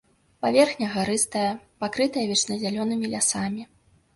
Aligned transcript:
Паверхня 0.43 0.87
гарыстая, 0.95 1.51
пакрытая 1.83 2.25
вечназялёнымі 2.33 3.05
лясамі. 3.13 3.63